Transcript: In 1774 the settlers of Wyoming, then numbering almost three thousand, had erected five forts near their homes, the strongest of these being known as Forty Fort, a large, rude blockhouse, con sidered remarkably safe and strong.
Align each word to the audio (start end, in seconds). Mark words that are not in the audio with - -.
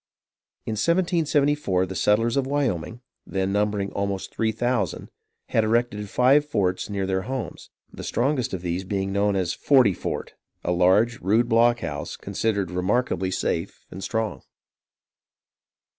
In 0.65 0.71
1774 0.71 1.85
the 1.85 1.93
settlers 1.93 2.35
of 2.35 2.47
Wyoming, 2.47 3.01
then 3.27 3.51
numbering 3.53 3.91
almost 3.91 4.33
three 4.33 4.51
thousand, 4.51 5.11
had 5.49 5.63
erected 5.63 6.09
five 6.09 6.43
forts 6.43 6.89
near 6.89 7.05
their 7.05 7.21
homes, 7.21 7.69
the 7.93 8.03
strongest 8.03 8.51
of 8.51 8.63
these 8.63 8.83
being 8.83 9.13
known 9.13 9.35
as 9.35 9.53
Forty 9.53 9.93
Fort, 9.93 10.33
a 10.63 10.71
large, 10.71 11.21
rude 11.21 11.47
blockhouse, 11.47 12.17
con 12.17 12.33
sidered 12.33 12.75
remarkably 12.75 13.29
safe 13.29 13.85
and 13.91 14.03
strong. 14.03 14.41